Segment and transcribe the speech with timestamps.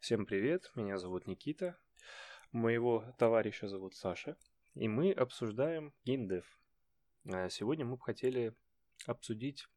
[0.00, 1.76] Всем привет, меня зовут Никита,
[2.52, 4.38] моего товарища зовут Саша,
[4.74, 6.46] и мы обсуждаем геймдев.
[7.30, 8.54] А сегодня мы бы хотели
[9.04, 9.68] обсудить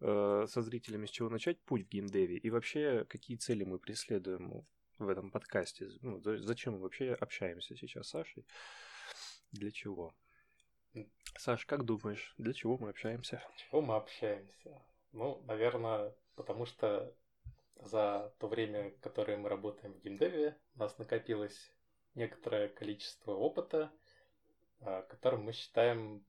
[0.00, 4.66] э, со зрителями, с чего начать путь в геймдеве и вообще какие цели мы преследуем
[4.98, 5.88] в этом подкасте.
[6.02, 8.44] Ну, зачем мы вообще общаемся сейчас с Сашей?
[9.52, 10.14] Для чего?
[11.38, 13.42] Саш, как думаешь, для чего мы общаемся?
[13.56, 14.84] Чего мы общаемся?
[15.12, 17.16] Ну, наверное, потому что
[17.82, 21.72] за то время, которое мы работаем в геймдеве, у нас накопилось
[22.14, 23.92] некоторое количество опыта,
[24.80, 26.24] а, которым мы считаем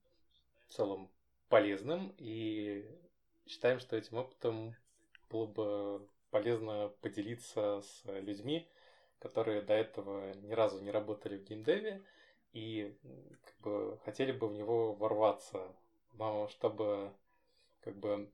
[0.68, 1.12] в целом
[1.50, 2.86] полезным и
[3.48, 4.76] считаем, что этим опытом
[5.30, 8.68] было бы полезно поделиться с людьми,
[9.20, 12.04] которые до этого ни разу не работали в геймдеве
[12.54, 12.98] и
[13.44, 15.76] как бы хотели бы в него ворваться,
[16.14, 17.14] но чтобы
[17.82, 18.32] как бы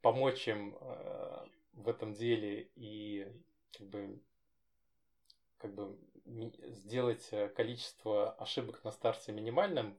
[0.00, 1.46] помочь им э,
[1.78, 3.26] в этом деле и
[3.72, 4.20] как бы
[5.58, 9.96] как бы сделать э, количество ошибок на старте минимальным,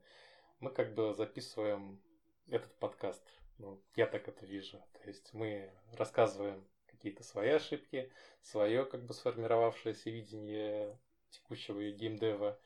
[0.60, 2.00] мы как бы записываем
[2.48, 3.24] этот подкаст.
[3.58, 4.78] Ну, я так это вижу.
[5.02, 8.12] То есть мы рассказываем какие-то свои ошибки,
[8.42, 10.98] свое как бы сформировавшееся видение
[11.30, 12.60] текущего геймдева.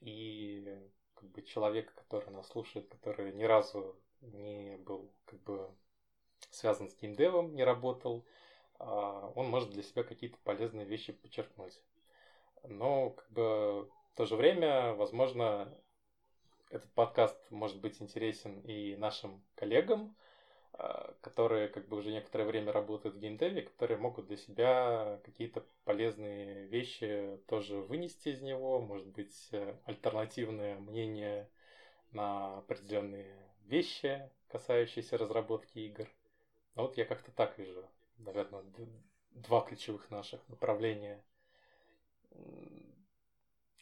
[0.00, 0.78] И
[1.14, 5.70] как бы человек, который нас слушает, который ни разу не был как бы
[6.50, 8.26] связан с геймдевом, не работал,
[8.78, 11.80] он может для себя какие-то полезные вещи подчеркнуть.
[12.64, 15.72] Но как бы в то же время, возможно,
[16.70, 20.16] этот подкаст может быть интересен и нашим коллегам,
[20.72, 25.64] а, которые как бы уже некоторое время работают в геймдеве, которые могут для себя какие-то
[25.84, 29.50] полезные вещи тоже вынести из него, может быть,
[29.84, 31.48] альтернативное мнение
[32.10, 36.08] на определенные вещи, касающиеся разработки игр.
[36.74, 37.88] Но вот я как-то так вижу,
[38.18, 38.64] наверное,
[39.30, 41.24] два ключевых наших направления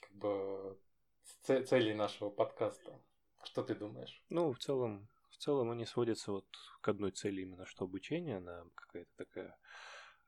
[0.00, 0.78] как бы
[1.42, 3.00] целей нашего подкаста.
[3.42, 4.22] Что ты думаешь?
[4.30, 6.46] Ну, в целом, в целом они сводятся вот
[6.80, 9.58] к одной цели именно, что обучение, она какая-то такая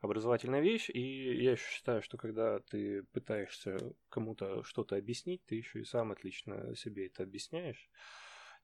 [0.00, 3.78] образовательная вещь, и я еще считаю, что когда ты пытаешься
[4.10, 7.88] кому-то что-то объяснить, ты еще и сам отлично себе это объясняешь,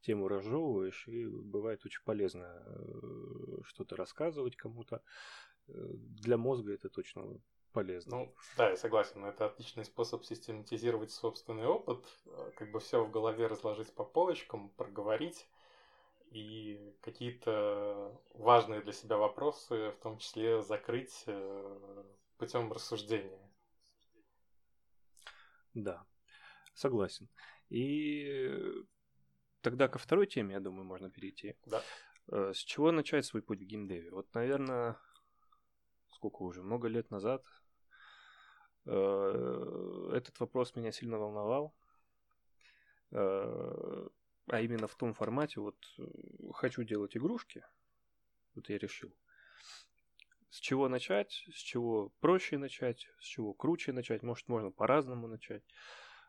[0.02, 5.02] тему разжевываешь, и бывает очень полезно э, что-то рассказывать кому-то.
[5.68, 7.40] Э, для мозга это точно
[7.72, 8.16] полезно.
[8.16, 9.24] Ну, да, я согласен.
[9.24, 14.68] Это отличный способ систематизировать собственный опыт, э, как бы все в голове разложить по полочкам,
[14.70, 15.48] проговорить
[16.30, 21.26] и какие-то важные для себя вопросы, в том числе закрыть
[22.38, 23.38] путем рассуждения.
[25.74, 26.06] Да,
[26.74, 27.28] согласен.
[27.68, 28.60] И
[29.62, 31.56] тогда ко второй теме, я думаю, можно перейти.
[31.66, 31.82] Да.
[32.28, 34.10] С чего начать свой путь в геймдеве?
[34.10, 34.96] Вот, наверное,
[36.22, 37.44] сколько уже, много лет назад,
[38.86, 41.74] э, этот вопрос меня сильно волновал.
[43.10, 44.08] Э,
[44.46, 46.02] а именно в том формате, вот э,
[46.52, 47.64] хочу делать игрушки,
[48.54, 49.12] вот я решил.
[50.50, 55.64] С чего начать, с чего проще начать, с чего круче начать, может, можно по-разному начать.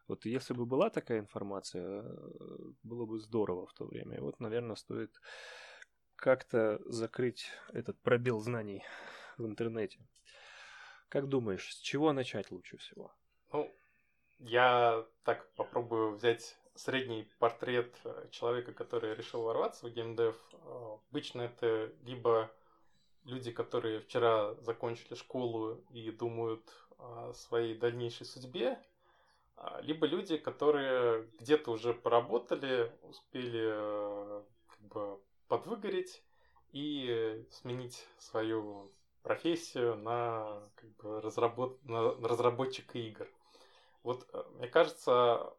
[0.08, 2.03] Вот если бы была такая информация,
[2.84, 4.18] было бы здорово в то время.
[4.18, 5.12] И вот, наверное, стоит
[6.16, 8.84] как-то закрыть этот пробел знаний
[9.38, 10.00] в интернете.
[11.09, 13.13] Как думаешь, с чего начать лучше всего?
[13.52, 13.74] Ну,
[14.40, 20.36] я так попробую взять средний портрет э, человека, который решил ворваться в геймдев.
[20.53, 22.52] Э, обычно это либо
[23.25, 28.80] люди, которые вчера закончили школу и думают о своей дальнейшей судьбе,
[29.81, 36.24] либо люди, которые где-то уже поработали, успели э, как бы подвыгореть
[36.72, 41.84] и сменить свою профессию на, как бы, разработ...
[41.86, 43.28] на разработчика игр.
[44.03, 45.53] Вот, э, мне кажется,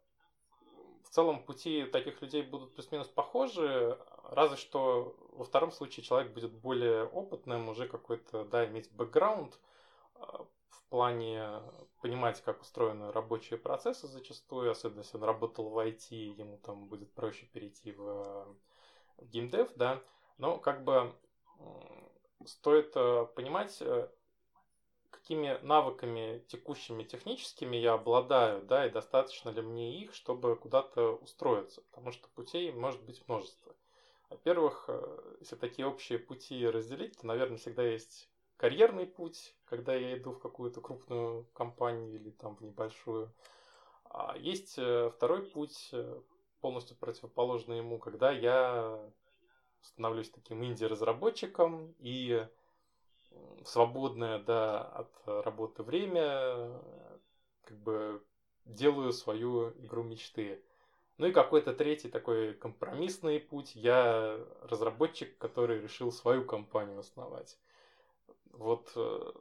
[1.05, 6.53] в целом пути таких людей будут плюс-минус похожи, разве что во втором случае человек будет
[6.53, 9.59] более опытным, уже какой-то, да, иметь бэкграунд
[10.17, 10.21] э,
[10.87, 11.61] в плане
[12.01, 17.13] понимать, как устроены рабочие процессы зачастую, особенно если он работал в IT, ему там будет
[17.15, 18.57] проще перейти в,
[19.17, 20.03] в геймдев, да,
[20.39, 21.15] но как бы
[22.47, 24.09] стоит э, понимать, э,
[25.11, 31.83] какими навыками текущими техническими я обладаю, да, и достаточно ли мне их, чтобы куда-то устроиться,
[31.91, 33.75] потому что путей может быть множество.
[34.31, 38.29] Во-первых, э, если такие общие пути разделить, то, наверное, всегда есть
[38.65, 43.31] карьерный путь, когда я иду в какую-то крупную компанию или там в небольшую.
[44.05, 44.81] А есть
[45.17, 45.93] второй путь,
[46.63, 48.99] полностью противоположный ему, когда я
[49.83, 52.49] становлюсь таким инди-разработчиком и
[53.67, 56.81] свободное, да, от работы время,
[57.65, 58.25] как бы
[58.65, 60.65] делаю свою игру мечты.
[61.19, 63.77] Ну и какой-то третий такой компромиссный путь.
[63.77, 67.59] Я разработчик, который решил свою компанию основать.
[68.53, 69.33] Вот, э,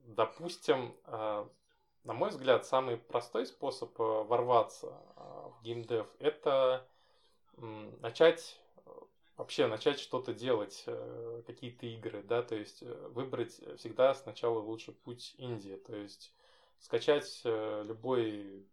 [0.00, 1.46] допустим, э,
[2.04, 6.86] на мой взгляд, самый простой способ э, ворваться в геймдев– это
[7.56, 8.58] начать
[9.36, 10.86] вообще начать что-то делать,
[11.46, 16.34] какие-то игры, да, то есть выбрать всегда сначала лучше путь Индии, то есть
[16.78, 18.66] скачать любой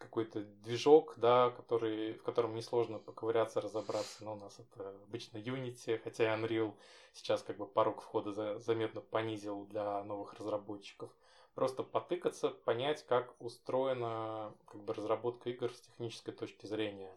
[0.00, 4.24] какой-то движок, да, который, в котором несложно поковыряться, разобраться.
[4.24, 6.74] Но у нас это обычно Unity, хотя Unreal
[7.12, 11.10] сейчас как бы порог входа за, заметно понизил для новых разработчиков.
[11.54, 17.14] Просто потыкаться, понять, как устроена как бы разработка игр с технической точки зрения.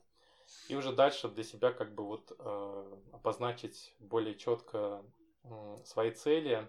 [0.68, 5.04] И уже дальше для себя как бы вот э, обозначить более четко
[5.44, 6.68] э, свои цели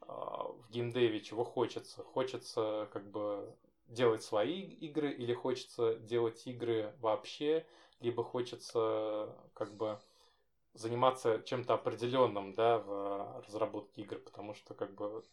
[0.00, 2.02] э, в геймдеве, чего хочется.
[2.02, 3.54] Хочется как бы
[3.88, 7.66] делать свои игры, или хочется делать игры вообще,
[8.00, 10.00] либо хочется как бы
[10.74, 15.24] заниматься чем-то определенным, да, в разработке игр, потому что как бы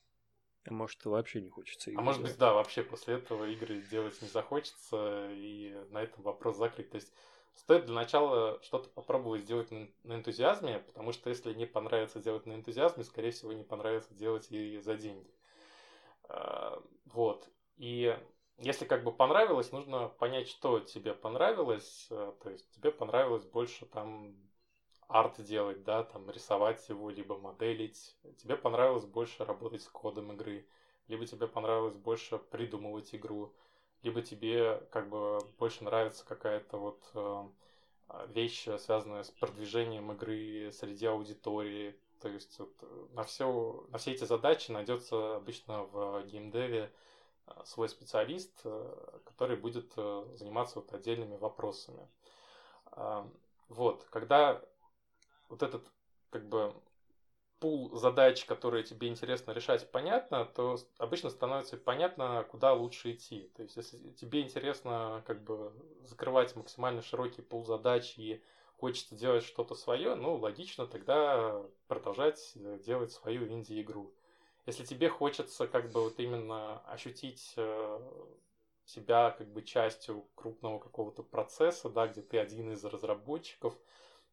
[0.65, 2.01] а может, вообще не хочется игры.
[2.01, 6.57] А может быть, да, вообще после этого игры делать не захочется, и на этом вопрос
[6.57, 6.91] закрыть.
[6.91, 7.11] То есть
[7.55, 12.45] стоит для начала что-то попробовать сделать на, на энтузиазме, потому что если не понравится делать
[12.45, 15.33] на энтузиазме, скорее всего, не понравится делать и за деньги.
[16.29, 17.49] А, вот.
[17.77, 18.15] И
[18.61, 22.07] если как бы понравилось, нужно понять, что тебе понравилось.
[22.11, 24.35] Э, то есть тебе понравилось больше там
[25.07, 28.15] арт делать, да, там рисовать его, либо моделить.
[28.37, 30.65] Тебе понравилось больше работать с кодом игры,
[31.07, 33.53] либо тебе понравилось больше придумывать игру,
[34.03, 37.43] либо тебе как бы больше нравится какая-то вот э,
[38.27, 41.95] вещь, связанная с продвижением игры среди аудитории.
[42.21, 42.73] То есть вот
[43.13, 47.10] на, все, на все эти задачи найдется обычно в геймдеве Э,
[47.65, 52.07] свой специалист, э, который будет э, заниматься вот отдельными вопросами.
[53.69, 54.61] Вот, когда
[55.47, 55.87] вот этот
[56.29, 56.73] как бы
[57.61, 63.49] пул задач, которые тебе интересно решать, понятно, то обычно становится понятно, куда лучше идти.
[63.55, 65.71] То есть, если тебе интересно как бы
[66.03, 68.43] закрывать максимально широкий пул задач и
[68.77, 72.53] хочется делать что-то свое, ну, логично тогда продолжать
[72.83, 74.11] делать свою инди-игру.
[74.65, 77.99] Если тебе хочется как бы вот именно ощутить э,
[78.85, 83.75] себя как бы частью крупного какого-то процесса, да, где ты один из разработчиков,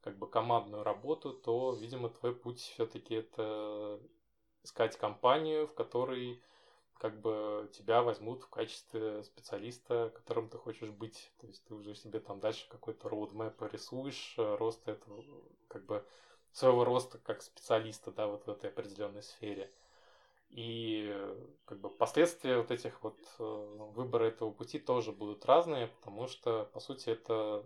[0.03, 4.01] как бы командную работу, то, видимо, твой путь все-таки это
[4.63, 6.43] искать компанию, в которой
[6.99, 11.33] как бы тебя возьмут в качестве специалиста, которым ты хочешь быть.
[11.41, 15.25] То есть ты уже себе там дальше какой-то роудмэп рисуешь, э, рост этого,
[15.69, 16.05] как бы
[16.53, 19.71] своего роста как специалиста, да, вот в этой определенной сфере.
[20.51, 21.15] И
[21.67, 23.43] как бы последствия вот этих вот э,
[23.95, 27.65] выбора этого пути тоже будут разные, потому что, по сути, это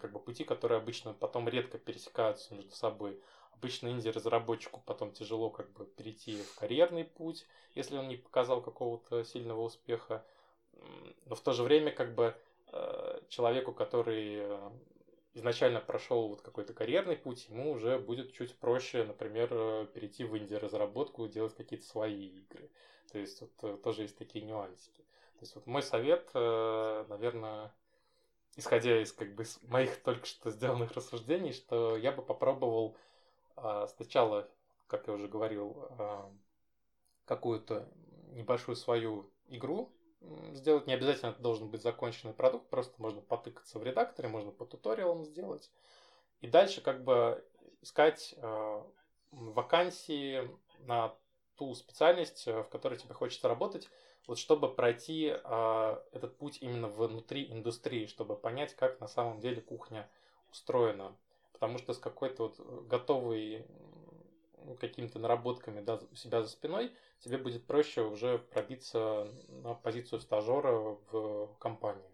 [0.00, 3.20] как бы пути, которые обычно потом редко пересекаются между собой.
[3.52, 9.24] Обычно инди-разработчику потом тяжело как бы перейти в карьерный путь, если он не показал какого-то
[9.24, 10.24] сильного успеха.
[11.24, 12.36] Но в то же время как бы
[12.72, 14.70] э, человеку, который э,
[15.36, 20.36] изначально прошел вот какой-то карьерный путь, ему уже будет чуть проще, например, э, перейти в
[20.36, 22.70] инди-разработку, делать какие-то свои игры.
[23.12, 25.02] То есть вот э, тоже есть такие нюансики.
[25.34, 27.74] То есть вот мой совет, э, наверное,
[28.56, 32.96] исходя из как бы моих только что сделанных рассуждений, что я бы попробовал
[33.88, 34.50] сначала,
[34.86, 35.88] как я уже говорил,
[37.24, 37.88] какую-то
[38.32, 39.95] небольшую свою игру
[40.52, 40.86] сделать.
[40.86, 45.24] Не обязательно это должен быть законченный продукт, просто можно потыкаться в редакторе, можно по туториалам
[45.24, 45.70] сделать.
[46.40, 47.44] И дальше как бы
[47.80, 48.82] искать э,
[49.30, 51.14] вакансии на
[51.56, 53.88] ту специальность, э, в которой тебе хочется работать,
[54.26, 59.60] вот чтобы пройти э, этот путь именно внутри индустрии, чтобы понять, как на самом деле
[59.60, 60.08] кухня
[60.50, 61.16] устроена.
[61.52, 63.66] Потому что с какой-то вот готовой
[64.74, 70.96] какими-то наработками да, у себя за спиной– тебе будет проще уже пробиться на позицию стажера
[71.10, 72.10] в компании.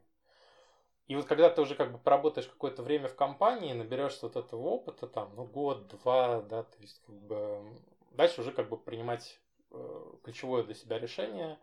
[1.08, 4.62] И вот когда ты уже как бы поработаешь какое-то время в компании, наберешься вот этого
[4.62, 7.62] опыта, там, ну, год, два, да, то есть как бы
[8.12, 9.40] дальше уже как бы принимать
[9.72, 11.58] э, ключевое для себя решение,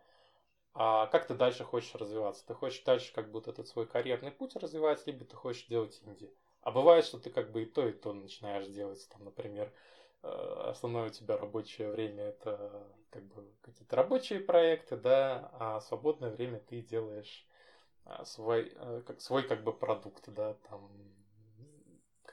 [0.74, 2.46] а как ты дальше хочешь развиваться?
[2.46, 6.00] Ты хочешь дальше как бы вот этот свой карьерный путь развивать, либо ты хочешь делать
[6.04, 6.32] инди.
[6.62, 9.72] А бывает, что ты как бы и то, и то начинаешь делать, там, например,
[10.22, 16.60] основное у тебя рабочее время это как бы какие-то рабочие проекты, да, а свободное время
[16.60, 17.46] ты делаешь
[18.04, 20.90] а, свой, э, как, свой как бы продукт, да, там,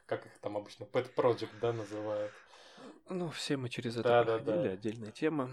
[0.06, 2.32] как их там обычно, pet project, да, называют.
[3.10, 4.74] Ну, все мы через это Да, да, проходили, да.
[4.74, 5.50] отдельная тема.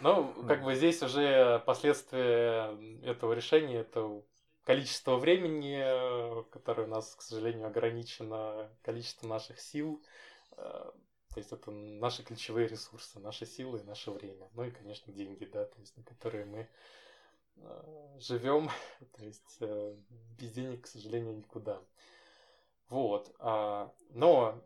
[0.00, 0.64] Ну, как Мгм.
[0.64, 4.22] бы здесь уже последствия этого решения, это
[4.64, 10.02] количество времени, э, которое у нас, к сожалению, ограничено, количество наших сил.
[11.38, 14.48] Э, То есть это наши ключевые ресурсы, наши силы и наше время.
[14.54, 16.68] Ну и, конечно, деньги, да, то есть на которые мы
[18.18, 18.70] живем.
[19.16, 19.96] То есть э,
[20.38, 21.80] без денег, к сожалению, никуда.
[22.88, 23.34] Вот.
[23.38, 24.62] а, Но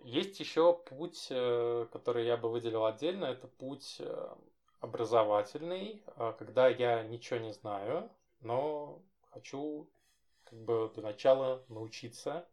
[0.00, 3.26] есть еще путь, э, который я бы выделил отдельно.
[3.26, 4.36] Это путь э,
[4.80, 6.02] образовательный,
[6.38, 8.10] когда я ничего не знаю,
[8.40, 9.90] но хочу
[10.44, 12.48] как бы для начала научиться.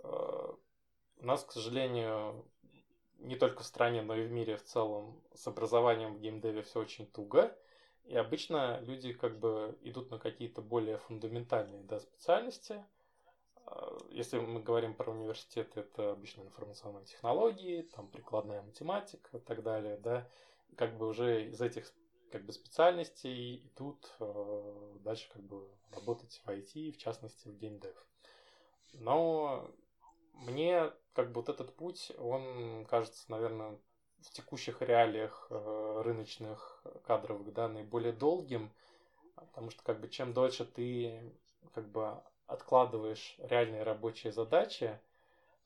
[0.00, 0.52] Э,
[1.16, 2.44] У нас, к сожалению,
[3.22, 6.80] не только в стране, но и в мире в целом с образованием в геймдеве все
[6.80, 7.56] очень туго.
[8.04, 12.84] И обычно люди как бы идут на какие-то более фундаментальные да, специальности.
[13.66, 19.62] А, Если мы говорим про университет, это обычно информационные технологии, там прикладная математика и так
[19.62, 20.28] далее, да.
[20.76, 21.92] Как бы уже из этих
[22.32, 27.94] как бы специальностей идут э, дальше как бы работать в IT, в частности в геймдев.
[28.94, 29.70] Но
[30.32, 33.78] мне как бы вот этот путь, он кажется, наверное,
[34.20, 38.70] в текущих реалиях э, рыночных кадровых, да, наиболее долгим,
[39.34, 41.32] потому что как бы чем дольше ты
[41.74, 44.98] как бы откладываешь реальные рабочие задачи,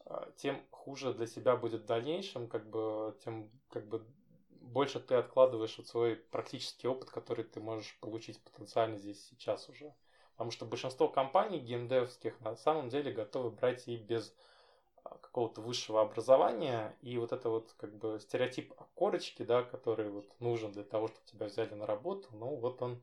[0.05, 4.05] э, тем хуже для себя будет в дальнейшем, как бы тем как бы
[4.51, 9.95] больше ты откладываешь вот свой практический опыт, который ты можешь получить потенциально здесь сейчас уже.
[10.33, 14.35] Потому что большинство компаний геймдевских на самом деле готовы брать и без
[15.21, 20.27] какого-то высшего образования, и вот это вот как бы стереотип о корочке, да, который вот
[20.41, 23.01] нужен для того, чтобы тебя взяли на работу, ну вот он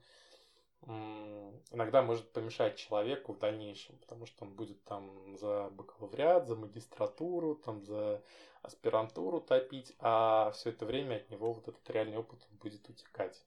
[1.71, 7.55] иногда может помешать человеку в дальнейшем, потому что он будет там за бакалавриат, за магистратуру,
[7.55, 8.21] там за
[8.61, 13.41] аспирантуру топить, а все это время от него вот этот реальный опыт будет утекать.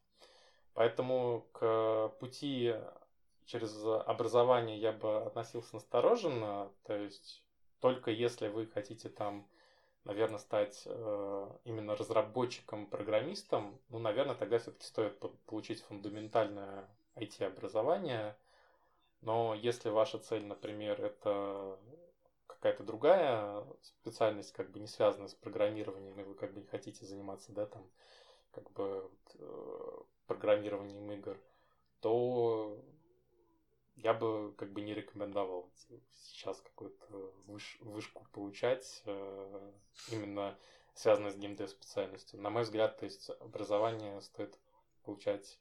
[0.72, 2.74] Поэтому к пути
[3.44, 7.42] через образование я бы относился настороженно, то есть
[7.80, 9.48] только если вы хотите там,
[10.04, 18.36] наверное, стать э, именно разработчиком, программистом, ну, наверное, тогда все-таки стоит получить фундаментальное IT-образование.
[19.20, 21.78] Но если ваша цель, например, это
[22.46, 27.04] какая-то другая специальность, как бы не связанная с программированием, и вы как бы не хотите
[27.04, 27.88] заниматься, да, там,
[28.52, 31.38] как бы э, программированием игр,
[32.00, 32.80] то
[33.96, 35.70] я бы как бы не рекомендовал
[36.14, 39.72] сейчас какую-то выш, вышку получать, э,
[40.10, 40.58] именно
[40.94, 42.40] связанную с геймдев специальностью.
[42.40, 44.58] На мой взгляд, то есть образование стоит
[45.02, 45.58] получать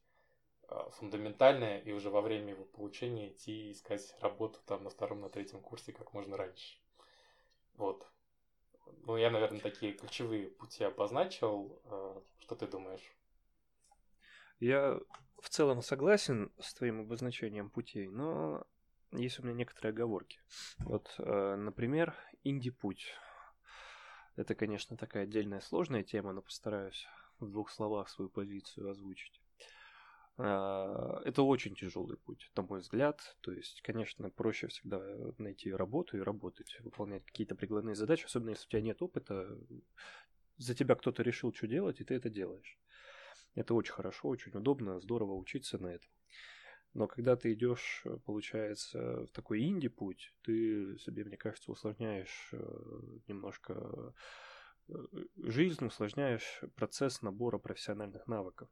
[0.64, 5.30] э, фундаментальное и уже во время его получения идти искать работу там на втором, на
[5.30, 6.78] третьем курсе как можно раньше.
[7.76, 8.06] Вот.
[9.06, 11.82] Ну, я, наверное, такие ключевые пути обозначил.
[11.86, 13.16] Э, что ты думаешь?
[14.60, 15.00] Я
[15.46, 18.66] в целом согласен с твоим обозначением путей, но
[19.12, 20.40] есть у меня некоторые оговорки.
[20.80, 23.14] Вот, э, например, инди-путь.
[24.38, 27.06] Это, конечно, такая отдельная сложная тема, но постараюсь
[27.40, 29.40] в двух словах свою позицию озвучить.
[30.40, 33.38] Э, это очень тяжелый путь, на мой взгляд.
[33.42, 35.00] То есть, конечно, проще всегда
[35.38, 39.56] найти работу и работать, выполнять какие-то прикладные задачи, особенно если у тебя нет опыта.
[40.58, 42.80] За тебя кто-то решил, что делать, и ты это делаешь.
[43.56, 46.10] Это очень хорошо, очень удобно, здорово учиться на этом.
[46.94, 52.54] Но когда ты идешь, получается, в такой инди-путь, ты себе, мне кажется, усложняешь
[53.28, 54.14] немножко
[55.38, 58.70] жизнь, усложняешь процесс набора профессиональных навыков.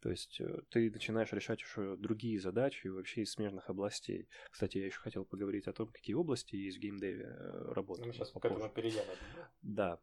[0.00, 0.40] То есть
[0.70, 4.28] ты начинаешь решать уже другие задачи вообще из смежных областей.
[4.50, 7.34] Кстати, я еще хотел поговорить о том, какие области есть в геймдеве
[7.74, 8.02] работы.
[8.02, 9.02] Ну, мы сейчас к этому перейдем.
[9.62, 9.98] Да.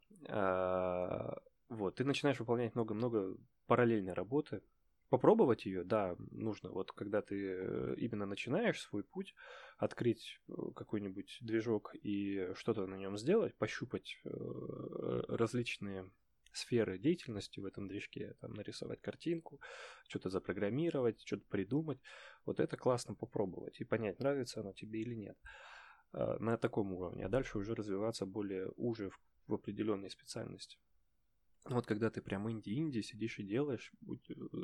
[1.70, 4.62] Вот, ты начинаешь выполнять много-много параллельной работы.
[5.10, 6.72] Попробовать ее, да, нужно.
[6.72, 9.36] Вот когда ты именно начинаешь свой путь,
[9.78, 10.42] открыть
[10.76, 16.10] какой-нибудь движок и что-то на нем сделать, пощупать различные
[16.52, 19.62] сферы деятельности в этом движке, там нарисовать картинку,
[20.08, 22.00] что-то запрограммировать, что-то придумать.
[22.46, 25.38] Вот это классно попробовать и понять, нравится оно тебе или нет
[26.14, 30.78] на таком уровне, а дальше уже развиваться более уже в, в определенной специальности.
[31.66, 33.92] Вот когда ты прям инди-инди сидишь и делаешь,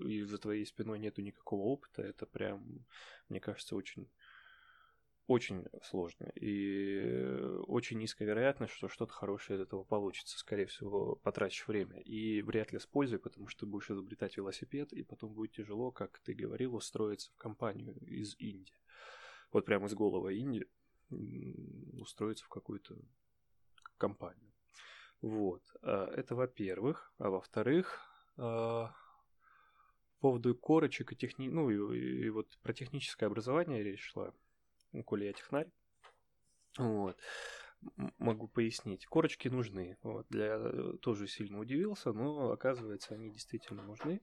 [0.05, 2.85] и за твоей спиной нету никакого опыта, это прям,
[3.27, 4.07] мне кажется, очень
[5.27, 6.25] очень сложно.
[6.35, 6.99] И
[7.67, 10.37] очень низкая вероятность, что что-то хорошее из этого получится.
[10.37, 11.99] Скорее всего, потратишь время.
[12.01, 16.19] И вряд ли с пользой, потому что будешь изобретать велосипед, и потом будет тяжело, как
[16.19, 18.75] ты говорил, устроиться в компанию из Индии.
[19.51, 20.67] Вот прямо из голого Индии
[21.09, 22.97] устроиться в какую-то
[23.97, 24.50] компанию.
[25.21, 25.61] Вот.
[25.81, 27.13] Это во-первых.
[27.17, 27.99] А во-вторых,
[28.35, 28.93] по
[30.19, 31.49] поводу корочек и техни...
[31.49, 34.33] ну и, и вот про техническое образование речь шла,
[35.05, 35.69] коли я технарь.
[36.77, 37.17] Вот.
[38.19, 39.05] Могу пояснить.
[39.07, 39.97] Корочки нужны.
[40.03, 40.27] Вот.
[40.29, 40.57] Для...
[40.57, 44.21] Э, тоже сильно удивился, но оказывается, они действительно нужны.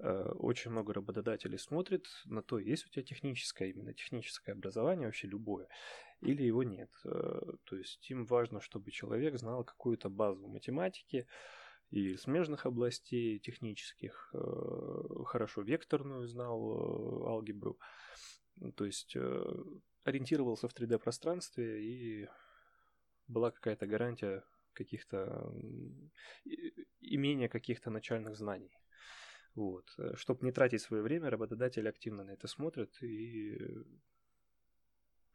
[0.00, 5.28] Э, очень много работодателей смотрит на то, есть у тебя техническое, именно техническое образование, вообще
[5.28, 5.68] любое,
[6.24, 6.90] или его нет.
[7.04, 11.26] Э, то есть им важно, чтобы человек знал какую-то базу математики
[11.90, 14.34] и смежных областей технических,
[15.26, 17.78] хорошо векторную знал алгебру,
[18.74, 19.16] то есть
[20.02, 22.28] ориентировался в 3D-пространстве и
[23.28, 25.52] была какая-то гарантия каких-то
[27.00, 28.76] имения каких-то начальных знаний.
[29.54, 29.84] Вот.
[29.98, 33.56] Э, Чтобы не тратить свое время, работодатели активно на это смотрят и,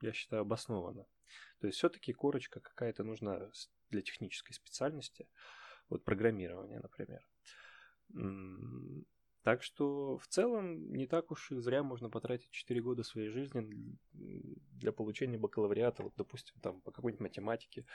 [0.02, 1.06] я считаю, обоснованно.
[1.60, 3.52] То есть все-таки корочка какая-то нужна
[3.90, 5.28] для технической специальности,
[5.90, 7.26] вот программирование, например.
[9.44, 13.98] Так что в целом не так уж и зря можно потратить 4 года своей жизни
[14.12, 17.86] для получения бакалавриата, вот, допустим, там по какой-нибудь математике,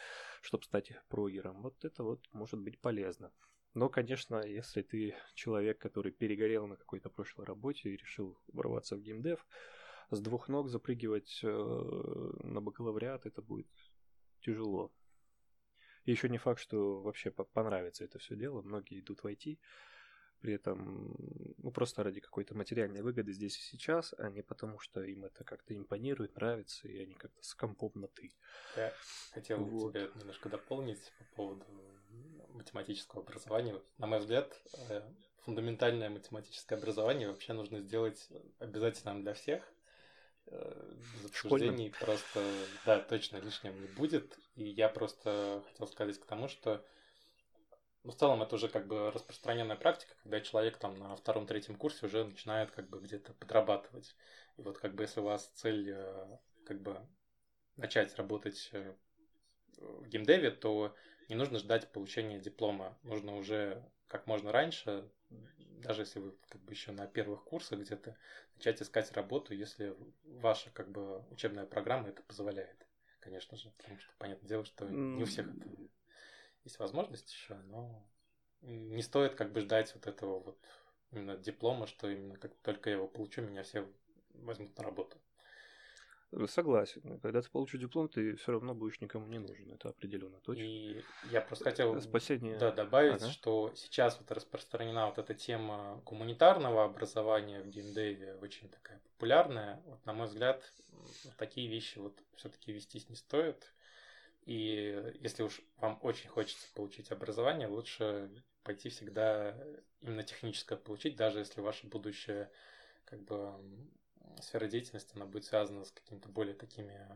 [0.41, 1.61] чтобы стать прогером.
[1.61, 3.31] Вот это вот может быть полезно.
[3.75, 9.01] Но, конечно, если ты человек, который перегорел на какой-то прошлой работе и решил ворваться в
[9.01, 9.47] геймдев,
[10.11, 13.69] с двух ног запрыгивать э, на бакалавриат это будет
[14.41, 14.93] тяжело.
[16.05, 18.63] И еще не факт, что вообще понравится это все дело.
[18.63, 19.59] Многие идут в IT,
[20.41, 21.15] при этом
[21.57, 25.43] ну, просто ради какой-то материальной выгоды здесь и сейчас, а не потому, что им это
[25.43, 28.35] как-то импонирует, нравится, и они как-то с компом на «ты».
[28.77, 28.93] Я
[29.33, 29.93] хотел вот.
[29.93, 31.65] тебя немножко дополнить по поводу
[32.51, 33.81] математического образования.
[33.97, 35.01] На мой взгляд, э,
[35.45, 39.74] фундаментальное математическое образование вообще нужно сделать обязательным для всех.
[40.47, 42.45] Э, без обсуждений просто,
[42.85, 44.39] да, точно лишним не будет.
[44.57, 46.85] И я просто хотел сказать к тому, что
[48.05, 52.07] ну, в целом это уже как бы распространенная практика, когда человек там на втором-третьем курсе
[52.07, 54.15] уже начинает как бы где-то подрабатывать.
[54.59, 57.01] И вот как бы если у вас цель э, как бы
[57.77, 58.95] начать работать э,
[59.79, 60.95] в геймдеве, то
[61.29, 62.97] не нужно ждать получения диплома.
[63.03, 63.83] Нужно уже
[64.15, 65.11] как можно раньше,
[65.83, 68.17] даже если вы как бы еще на первых курсах где-то,
[68.55, 72.87] начать искать работу, если ваша как бы учебная программа это позволяет,
[73.19, 73.73] конечно же.
[73.79, 75.69] Потому что, понятное дело, что не у всех это
[76.63, 78.09] есть возможность еще, но
[78.61, 80.59] не стоит как бы ждать вот этого вот
[81.11, 83.85] именно диплома, что именно как только я его получу, меня все
[84.35, 85.19] возьмут на работу.
[86.47, 87.19] Согласен.
[87.21, 89.71] Когда ты получишь диплом, ты все равно будешь никому не нужен.
[89.73, 90.63] Это определенно точно.
[90.63, 92.59] И я просто хотел Спасение...
[92.59, 93.31] да, добавить, ага.
[93.31, 99.81] что сейчас вот распространена вот эта тема гуманитарного образования в геймдеве, очень такая популярная.
[99.87, 100.63] Вот, на мой взгляд,
[101.39, 103.73] такие вещи вот все-таки вестись не стоит.
[104.45, 108.31] И если уж вам очень хочется получить образование, лучше
[108.63, 109.57] пойти всегда
[110.01, 112.51] именно техническое получить, даже если ваше будущее
[113.05, 113.55] как бы
[114.43, 117.09] сфера деятельности, она будет связана с какими-то более такими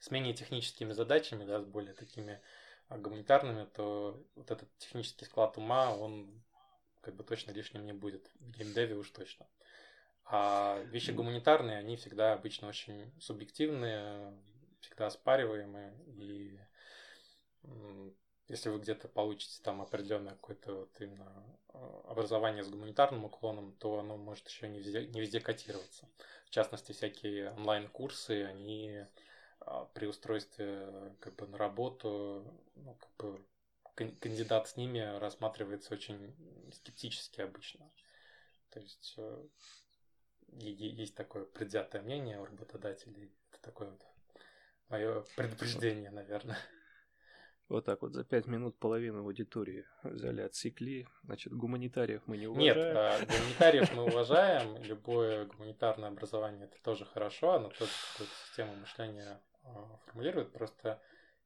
[0.00, 2.40] с менее техническими задачами, да, с более такими
[2.88, 6.42] а, гуманитарными, то вот этот технический склад ума, он
[7.00, 8.30] как бы точно лишним не будет.
[8.38, 9.46] В геймдеве уж точно.
[10.24, 14.38] А вещи гуманитарные, они всегда обычно очень субъективные,
[14.80, 16.60] всегда оспариваемые, и
[18.48, 23.98] если вы где-то получите там определенное какое-то вот именно а, образование с гуманитарным уклоном, то
[23.98, 26.08] оно может еще не везде, не везде котироваться.
[26.46, 29.04] В частности, всякие онлайн-курсы, они
[29.60, 32.44] а, при устройстве как бы на работу,
[32.76, 33.44] ну, как бы
[33.94, 36.34] кандидат с ними рассматривается очень
[36.72, 37.90] скептически обычно.
[38.70, 39.46] То есть э,
[40.52, 43.32] есть такое предвзятое мнение у работодателей.
[43.50, 44.06] Это такое вот
[44.88, 46.58] Мое предупреждение, наверное.
[47.68, 51.06] Вот так вот за пять минут половину аудитории взяли, отсекли.
[51.24, 52.76] Значит, гуманитариев мы не уважаем.
[52.76, 54.82] Нет, а, гуманитариев мы уважаем.
[54.82, 57.52] Любое гуманитарное образование это тоже хорошо.
[57.52, 60.50] Оно тоже какую-то систему мышления а, формулирует.
[60.52, 60.98] Просто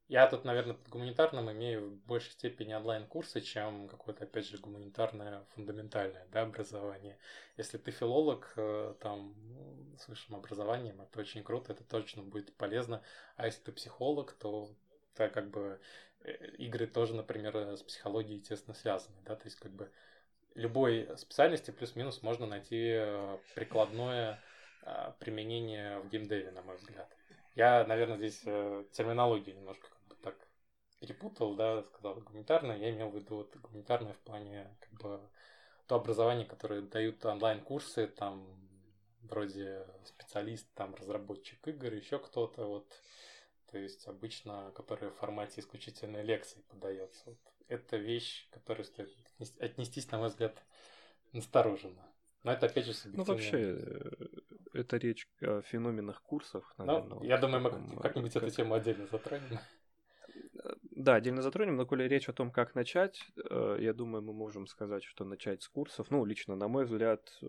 [0.06, 5.44] я тут, наверное, под гуманитарным имею в большей степени онлайн-курсы, чем какое-то, опять же, гуманитарное
[5.54, 7.18] фундаментальное да, образование.
[7.56, 9.34] Если ты филолог, э, там,
[9.98, 13.02] с высшим образованием, это очень круто, это точно будет полезно.
[13.36, 14.70] А если ты психолог, то
[15.14, 15.80] это как бы
[16.72, 19.90] игры тоже, например, с психологией тесно связаны, да, то есть как бы
[20.54, 24.40] любой специальности плюс-минус можно найти э, прикладное
[25.20, 27.08] применение в геймдеве, на мой взгляд.
[27.54, 29.86] Я, наверное, здесь терминологию немножко
[31.02, 35.20] перепутал, да, сказал гуманитарное, я имел в виду вот гуманитарное в плане как бы
[35.88, 38.46] то образование, которое дают онлайн-курсы, там
[39.22, 42.86] вроде специалист, там разработчик игр, еще кто-то, вот
[43.72, 47.22] то есть обычно, которая в формате исключительной лекции подается.
[47.24, 49.10] Вот это вещь, которую стоит
[49.60, 50.62] отнестись, на мой взгляд,
[51.32, 52.06] настороженно.
[52.42, 54.10] Но это опять же Ну, вообще, э,
[54.74, 57.18] это речь о феноменах курсов, ну, наверное.
[57.18, 58.42] Ну, я думаю, мы как-нибудь как...
[58.42, 59.58] эту тему отдельно затронем.
[60.90, 64.66] Да, отдельно затронем, но коли речь о том, как начать, э, я думаю, мы можем
[64.66, 67.46] сказать, что начать с курсов, ну, лично, на мой взгляд, э,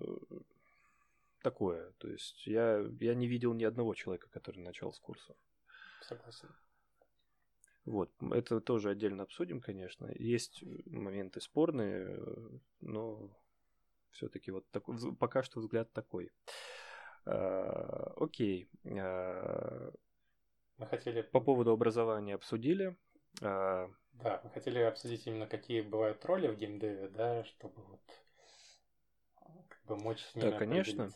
[1.41, 1.91] такое.
[1.97, 5.35] То есть я, я не видел ни одного человека, который начал с курсов.
[6.07, 6.49] Согласен.
[7.85, 10.09] Вот, это тоже отдельно обсудим, конечно.
[10.15, 12.17] Есть моменты спорные,
[12.79, 13.29] но
[14.11, 16.31] все-таки вот такой, пока что взгляд такой.
[17.25, 18.69] А, окей.
[18.85, 19.91] А,
[20.77, 21.21] мы хотели...
[21.21, 22.95] По поводу образования обсудили.
[23.41, 23.89] А...
[24.13, 28.01] Да, мы хотели обсудить именно какие бывают роли в геймдеве, да, чтобы вот
[29.67, 31.09] как бы мочь с ними Да, конечно.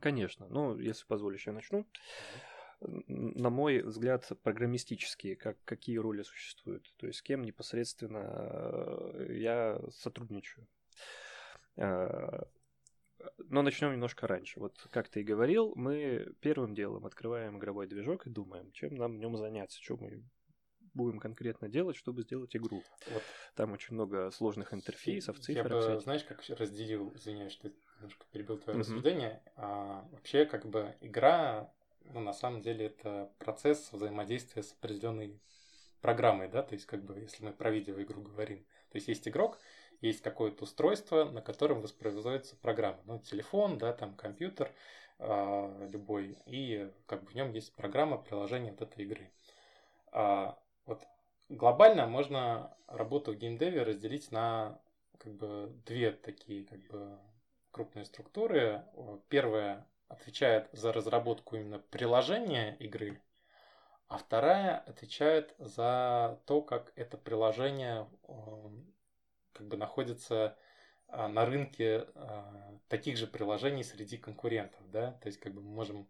[0.00, 0.46] Конечно.
[0.48, 1.80] Ну, если позволишь, я начну.
[1.80, 6.92] Mm-hmm на мой взгляд, программистические, как, какие роли существуют.
[6.98, 10.66] То есть с кем непосредственно э, я сотрудничаю.
[11.76, 12.42] Э,
[13.38, 14.60] но начнем немножко раньше.
[14.60, 19.16] Вот как ты и говорил, мы первым делом открываем игровой движок и думаем, чем нам
[19.16, 20.22] в нем заняться, что мы
[20.94, 22.82] будем конкретно делать, чтобы сделать игру.
[23.10, 23.22] Вот.
[23.54, 25.58] Там очень много сложных интерфейсов, цифр.
[25.58, 28.80] Я бы, знаешь, как разделил, извиняюсь, что немножко перебил твое mm-hmm.
[28.80, 29.42] рассуждение.
[29.56, 31.72] А, вообще, как бы игра
[32.12, 35.40] ну, на самом деле это процесс взаимодействия с определенной
[36.00, 39.58] программой, да, то есть как бы если мы про видеоигру говорим, то есть есть игрок,
[40.00, 44.72] есть какое-то устройство, на котором воспроизводится программа, ну, телефон, да, там компьютер
[45.18, 49.30] э, любой, и как бы в нем есть программа, приложение вот этой игры.
[50.12, 51.02] А, вот
[51.48, 54.80] глобально можно работу в геймдеве разделить на
[55.18, 57.18] как бы две такие как бы
[57.70, 58.84] крупные структуры.
[59.28, 63.20] Первая отвечает за разработку именно приложения игры,
[64.08, 68.94] а вторая отвечает за то, как это приложение эм,
[69.52, 70.56] как бы находится
[71.08, 75.70] а, на рынке а, таких же приложений среди конкурентов, да, то есть как бы мы
[75.70, 76.08] можем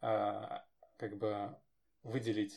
[0.00, 0.64] а,
[0.96, 1.56] как бы
[2.02, 2.54] выделить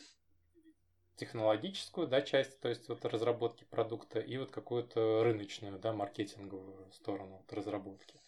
[1.15, 7.37] технологическую да, часть, то есть вот разработки продукта, и вот какую-то рыночную, да, маркетинговую сторону
[7.37, 8.19] вот разработки.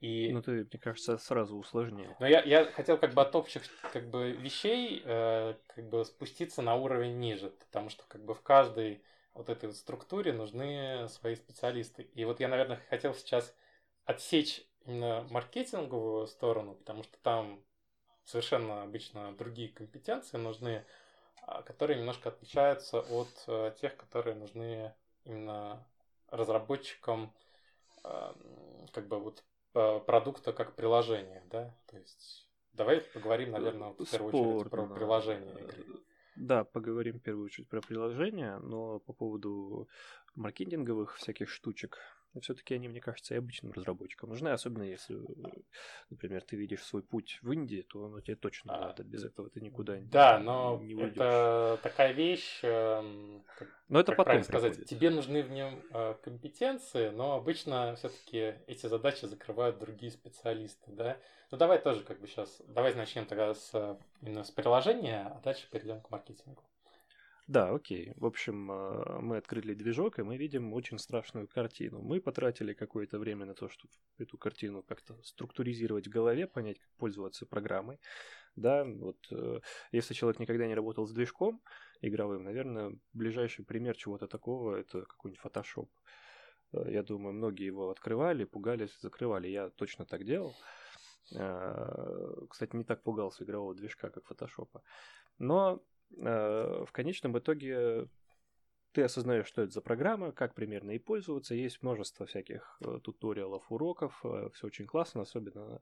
[0.00, 0.32] И...
[0.32, 2.16] Ну, ты, мне кажется, сразу усложнил.
[2.20, 6.62] Но я, я хотел как бы от общих как бы, вещей э, как бы спуститься
[6.62, 9.02] на уровень ниже, потому что как бы в каждой
[9.34, 12.04] вот этой вот структуре нужны свои специалисты.
[12.14, 13.54] И вот я, наверное, хотел сейчас
[14.06, 17.62] отсечь именно маркетинговую сторону, потому что там
[18.24, 20.86] совершенно обычно другие компетенции нужны,
[21.42, 25.86] а, которые немножко отличаются от э, тех, которые нужны именно
[26.30, 27.34] разработчикам
[28.02, 31.74] как бы вот продукта как приложения, да?
[31.86, 34.54] То есть давай поговорим, наверное, в первую Спорно.
[34.56, 35.84] очередь про приложение игры.
[36.36, 39.88] Да, поговорим в первую очередь про приложение, но по поводу
[40.34, 41.98] маркетинговых всяких штучек,
[42.40, 45.18] все-таки они, мне кажется, и обычным разработчикам нужны, особенно если,
[46.10, 49.50] например, ты видишь свой путь в Индии, то оно тебе точно а, надо, без этого
[49.50, 51.16] ты никуда да, не, но не уйдешь.
[51.16, 54.88] это такая вещь, эм, как, но это как потом сказать, приходит.
[54.88, 61.18] тебе нужны в нем э, компетенции, но обычно все-таки эти задачи закрывают другие специалисты, да.
[61.50, 65.68] Ну давай тоже как бы сейчас, давай начнем тогда с именно с приложения, а дальше
[65.68, 66.62] перейдем к маркетингу.
[67.50, 68.12] Да, окей.
[68.14, 72.00] В общем, э, мы открыли движок, и мы видим очень страшную картину.
[72.00, 76.88] Мы потратили какое-то время на то, чтобы эту картину как-то структуризировать в голове, понять, как
[76.96, 77.98] пользоваться программой.
[78.54, 79.58] Да, вот э,
[79.90, 81.60] если человек никогда не работал с движком
[82.02, 85.88] игровым, наверное, ближайший пример чего-то такого это какой-нибудь Photoshop.
[86.72, 89.48] Э, я думаю, многие его открывали, пугались, закрывали.
[89.48, 90.54] Я точно так делал.
[91.30, 94.82] Кстати, не так пугался игрового движка, как фотошопа.
[95.38, 98.08] Но Э, в конечном итоге
[98.92, 101.54] ты осознаешь, что это за программа, как примерно ей пользоваться.
[101.54, 104.20] Есть множество всяких э, туториалов, уроков.
[104.24, 105.80] Э, Все очень классно, особенно,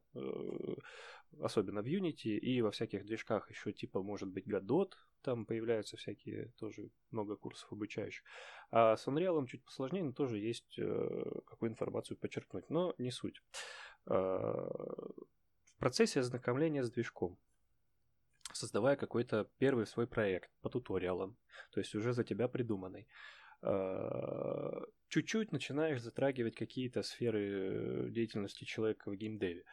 [1.41, 4.93] особенно в Unity и во всяких движках еще типа, может быть, Godot.
[5.23, 8.25] Там появляются всякие тоже много курсов обучающих.
[8.71, 10.79] А с Unreal чуть посложнее, но тоже есть
[11.47, 12.69] какую информацию подчеркнуть.
[12.71, 13.43] Но не суть.
[14.05, 17.39] В процессе ознакомления с движком
[18.59, 21.37] создавая какой-то первый свой проект по туториалам,
[21.71, 23.09] то есть уже за тебя придуманный.
[23.63, 29.65] А, чуть-чуть начинаешь затрагивать какие-то сферы деятельности человека в геймдеве.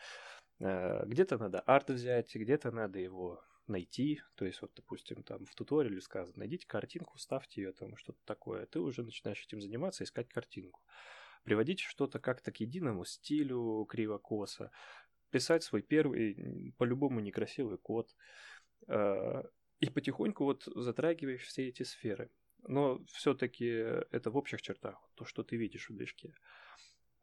[0.62, 5.56] А, где-то надо арт взять, где-то надо его найти, то есть вот, допустим, там в
[5.56, 10.30] туториале сказано, найдите картинку, ставьте ее, там что-то такое, ты уже начинаешь этим заниматься, искать
[10.30, 10.82] картинку.
[11.44, 14.72] Приводить что-то как-то к единому стилю криво-косо,
[15.32, 18.55] писать свой первый, по-любому некрасивый код, Э,
[18.88, 22.30] и потихоньку вот затрагиваешь все эти сферы.
[22.68, 26.34] Но все-таки это в общих чертах, то, что ты видишь в движке.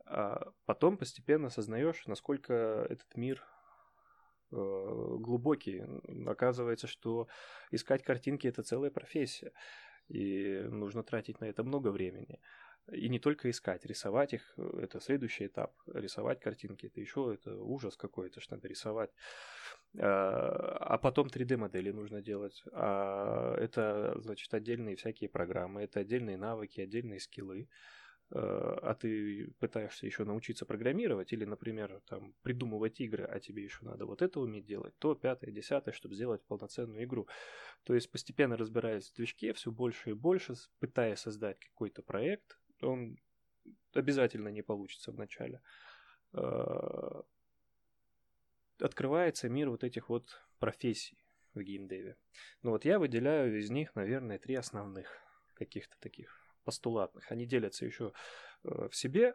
[0.04, 3.42] А потом постепенно осознаешь, насколько этот мир
[4.50, 5.82] э, глубокий.
[6.26, 7.28] Оказывается, что
[7.70, 9.52] искать картинки это целая профессия.
[10.08, 12.40] И нужно тратить на это много времени.
[12.90, 15.72] И не только искать, рисовать их– это следующий этап.
[15.86, 19.10] Рисовать картинки– это еще это ужас какой-то, что надо рисовать.
[19.98, 22.62] А, а потом 3D-модели нужно делать.
[22.72, 27.68] А это, значит, отдельные всякие программы, это отдельные навыки, отдельные скиллы.
[28.34, 33.84] А, а ты пытаешься еще научиться программировать или, например, там, придумывать игры, а тебе еще
[33.84, 37.28] надо вот это уметь делать, то пятое, десятое, чтобы сделать полноценную игру.
[37.84, 43.18] То есть постепенно разбираясь в движке, все больше и больше, пытаясь создать какой-то проект, он
[43.94, 45.60] обязательно не получится вначале.
[46.32, 47.22] А,
[48.80, 51.18] открывается мир вот этих вот профессий
[51.54, 52.16] в геймдеве.
[52.62, 55.08] Ну вот я выделяю из них, наверное, три основных
[55.54, 57.30] каких-то таких постулатных.
[57.30, 58.12] Они делятся еще
[58.64, 59.34] э, в себе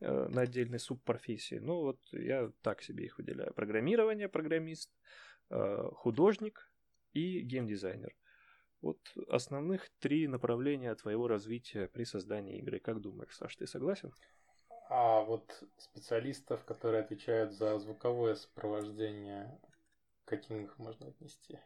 [0.00, 1.56] э, на отдельные субпрофессии.
[1.56, 3.54] Ну вот я так себе их выделяю.
[3.54, 4.90] Программирование, программист,
[5.50, 6.70] э, художник
[7.12, 8.14] и геймдизайнер.
[8.82, 12.80] Вот основных три направления твоего развития при создании игры.
[12.80, 14.12] Как думаешь, Саш, ты согласен?
[14.90, 19.58] А вот специалистов, которые отвечают за звуковое сопровождение,
[20.24, 21.58] каким их можно отнести?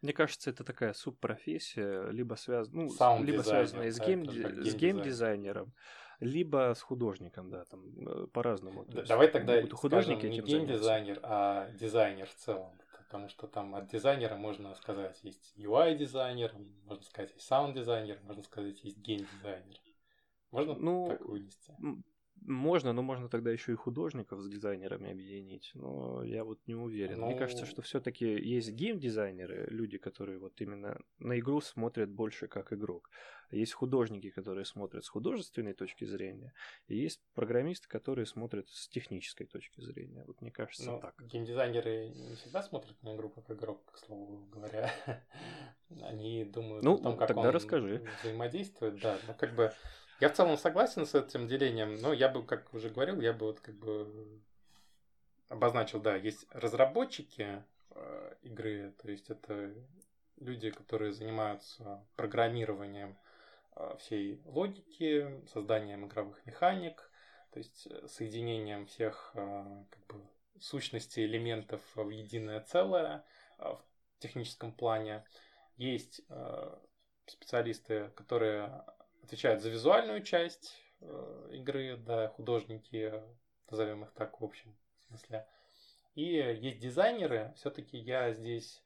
[0.00, 2.70] Мне кажется, это такая субпрофессия, либо, связ...
[2.70, 2.88] ну,
[3.22, 4.24] либо связанная с, гейм...
[4.28, 5.74] с геймдизайнером,
[6.20, 8.84] либо с художником, да, там э, по-разному.
[8.86, 12.78] Да, давай тогда художники скажем, не геймдизайнер, а дизайнер в целом
[13.08, 18.84] потому что там от дизайнера можно сказать, есть UI-дизайнер, можно сказать, есть саунд-дизайнер, можно сказать,
[18.84, 19.80] есть гейм-дизайнер.
[20.50, 21.74] Можно ну, так вынести?
[22.42, 25.70] Можно, но можно тогда еще и художников с дизайнерами объединить.
[25.74, 27.20] Но я вот не уверен.
[27.20, 27.26] Ну...
[27.26, 32.72] Мне кажется, что все-таки есть гейм-дизайнеры, люди, которые вот именно на игру смотрят больше как
[32.72, 33.10] игрок.
[33.50, 36.52] Есть художники, которые смотрят с художественной точки зрения,
[36.86, 40.24] и есть программисты, которые смотрят с технической точки зрения.
[40.26, 41.14] Вот мне кажется Но так.
[41.18, 44.92] Геймдизайнеры не всегда смотрят на игру как игрок, к слову говоря.
[46.02, 48.04] Они думают ну, о том, как тогда он расскажи.
[48.22, 49.00] взаимодействует.
[49.00, 49.72] Да, но как бы
[50.20, 53.46] я в целом согласен с этим делением, но я бы, как уже говорил, я бы
[53.46, 54.40] вот как бы
[55.48, 59.72] обозначил, да, есть разработчики э, игры, то есть это
[60.36, 63.16] люди, которые занимаются программированием
[63.76, 67.10] э, всей логики, созданием игровых механик,
[67.52, 70.24] то есть э, соединением всех э, как бы,
[70.60, 73.24] сущностей элементов в единое целое
[73.58, 75.24] э, в техническом плане.
[75.76, 76.76] Есть э,
[77.26, 78.84] специалисты, которые
[79.28, 83.12] отвечают за визуальную часть э, игры, да, художники,
[83.70, 84.74] назовем их так в общем
[85.06, 85.46] смысле.
[86.14, 88.82] И есть дизайнеры, все-таки я здесь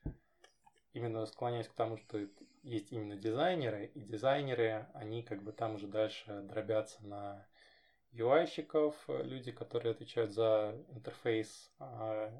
[0.95, 2.19] именно склоняюсь к тому, что
[2.65, 7.47] есть именно дизайнеры, и дизайнеры, они как бы там уже дальше дробятся на
[8.13, 12.33] UI-щиков, люди, которые отвечают за интерфейс, а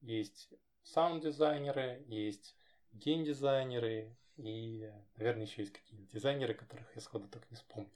[0.00, 2.56] есть саунд-дизайнеры, есть
[2.92, 7.90] гейм-дизайнеры, и, наверное, еще есть какие-то дизайнеры, которых я сходу только не вспомню.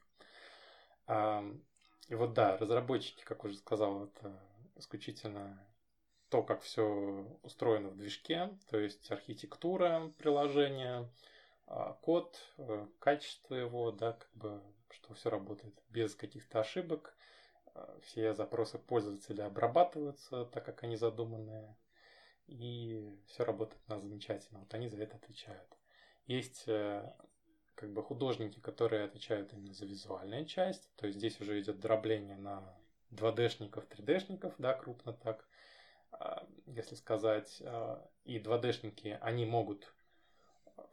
[2.09, 4.39] И вот да, разработчики, как уже сказал, это
[4.77, 5.59] исключительно
[6.29, 11.09] то, как все устроено в движке, то есть архитектура приложения,
[11.67, 17.17] а, код, э, качество его, да, как бы, что все работает без каких-то ошибок,
[17.75, 21.75] а, все запросы пользователя обрабатываются так, как они задуманы,
[22.47, 24.61] и все работает у нас замечательно.
[24.61, 25.79] Вот они за это отвечают.
[26.27, 27.13] Есть э,
[27.75, 32.37] как бы художники, которые отвечают именно за визуальную часть, то есть здесь уже идет дробление
[32.37, 32.63] на
[33.11, 35.47] 2D-шников, 3D-шников, да, крупно так,
[36.13, 37.63] а, если сказать.
[37.65, 39.93] А, и 2D-шники, они могут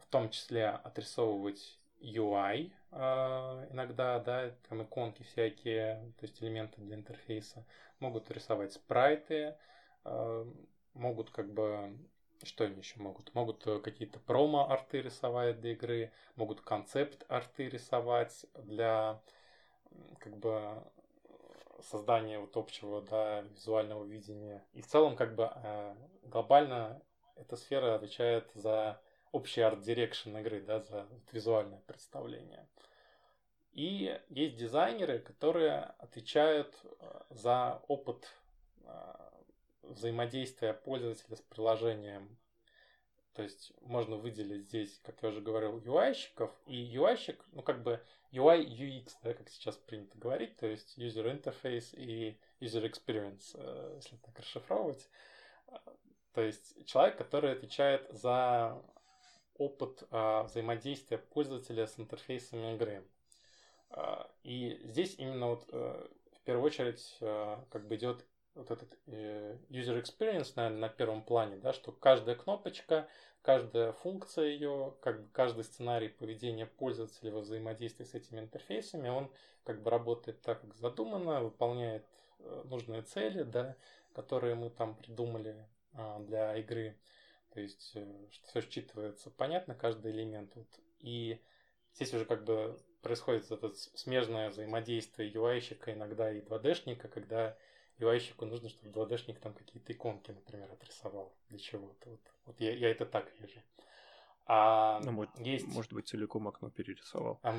[0.00, 6.96] в том числе отрисовывать UI а, иногда, да, там иконки всякие, то есть элементы для
[6.96, 7.64] интерфейса,
[8.00, 9.56] могут рисовать спрайты,
[10.94, 11.96] могут как бы
[12.46, 13.34] что они еще могут?
[13.34, 19.20] Могут э, какие-то промо-арты рисовать для игры, могут концепт-арты рисовать для
[20.18, 20.82] как бы
[21.82, 24.64] создания вот общего да, визуального видения.
[24.72, 27.02] И в целом как бы э, глобально
[27.36, 29.00] эта сфера отвечает за
[29.32, 32.68] общий art direction игры, да, за визуальное представление.
[33.72, 38.30] И есть дизайнеры, которые отвечают э, за опыт
[39.82, 42.38] взаимодействия пользователя с приложением.
[43.34, 46.50] То есть можно выделить здесь, как я уже говорил, UI-щиков.
[46.66, 51.24] И UI-щик, ну как бы UI, UX, да, как сейчас принято говорить, то есть User
[51.24, 55.08] Interface и User Experience, э, если так расшифровывать.
[56.34, 58.82] То есть человек, который отвечает за
[59.56, 63.06] опыт а, взаимодействия пользователя с интерфейсами игры.
[63.90, 70.02] А, и здесь именно вот в первую очередь как бы идет вот этот э, user
[70.02, 73.08] experience, наверное, на первом плане, да, что каждая кнопочка,
[73.42, 79.30] каждая функция ее, как бы каждый сценарий поведения пользователя во взаимодействии с этими интерфейсами, он
[79.64, 82.04] как бы работает так, как задумано, выполняет
[82.38, 83.76] э, нужные цели, да,
[84.14, 86.96] которые мы там придумали а, для игры.
[87.52, 90.54] То есть, э, что все считывается понятно, каждый элемент.
[90.54, 90.68] Вот.
[91.00, 91.40] И
[91.94, 97.56] здесь уже как бы происходит это смежное взаимодействие UI-щика иногда и 2D-шника, когда
[98.02, 102.10] UI-щику нужно, чтобы 2D-шник там какие-то иконки, например, отрисовал для чего-то.
[102.10, 103.60] Вот, вот я, я это так вижу.
[104.46, 105.66] А ну, может, есть...
[105.68, 107.38] может быть, целиком окно перерисовал.
[107.42, 107.54] А,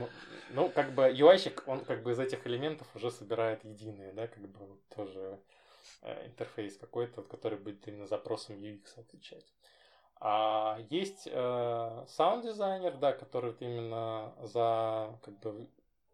[0.52, 4.48] ну, как бы UI-щик, он как бы из этих элементов уже собирает единые, да, как
[4.48, 5.40] бы вот тоже
[6.02, 9.46] э, интерфейс какой-то, вот, который будет именно запросом UX отвечать.
[10.20, 15.68] А есть э, саунд-дизайнер, да, который вот именно за как бы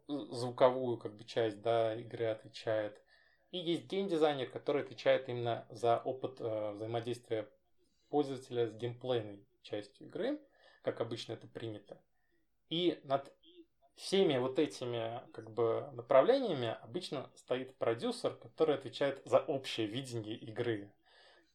[0.07, 2.99] звуковую как бы часть да, игры отвечает.
[3.51, 7.49] И есть геймдизайнер, который отвечает именно за опыт э, взаимодействия
[8.09, 10.39] пользователя с геймплейной частью игры,
[10.83, 11.99] как обычно это принято.
[12.69, 13.33] И над
[13.95, 20.91] всеми вот этими как бы направлениями обычно стоит продюсер, который отвечает за общее видение игры.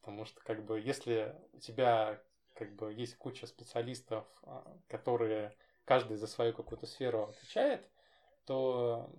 [0.01, 2.21] Потому что как бы если у тебя
[2.55, 7.89] как бы есть куча специалистов, а, которые каждый за свою какую-то сферу отвечает,
[8.45, 9.11] то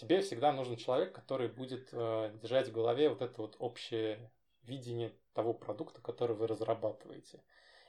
[0.00, 4.30] тебе всегда нужен человек, который будет э, держать в голове вот это вот общее
[4.62, 7.42] видение того продукта, который вы разрабатываете.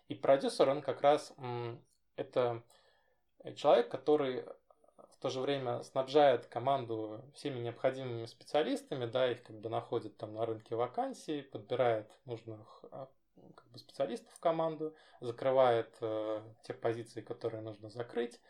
[0.10, 1.34] И продюсер, он как раз
[2.18, 2.64] это
[3.56, 4.44] человек, который
[4.98, 10.34] в то же время снабжает команду всеми необходимыми специалистами, да, их как бы находит там
[10.34, 13.08] на рынке вакансий, подбирает нужных а,
[13.56, 18.42] как бы специалистов в команду, закрывает э, те позиции, которые нужно закрыть.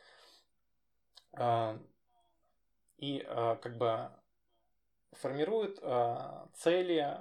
[1.33, 1.77] Э,
[3.01, 4.09] и э, как бы
[5.11, 7.17] формирует э, цели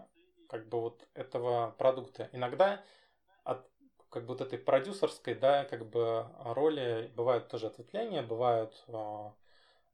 [0.48, 2.28] как бы вот этого продукта.
[2.32, 2.84] Иногда
[3.42, 3.68] от
[4.10, 9.30] как бы вот этой продюсерской, да, как бы роли бывают тоже ответвления, бывают э,